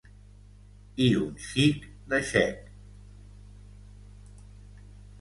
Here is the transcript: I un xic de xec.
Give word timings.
I 1.07 1.09
un 1.25 1.35
xic 1.51 1.85
de 2.15 2.23
xec. 2.31 2.75